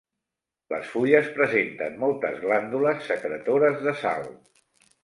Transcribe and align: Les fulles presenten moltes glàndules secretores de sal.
Les 0.73 0.87
fulles 0.93 1.29
presenten 1.35 2.01
moltes 2.05 2.41
glàndules 2.47 3.07
secretores 3.13 3.83
de 3.87 3.97
sal. 4.07 4.29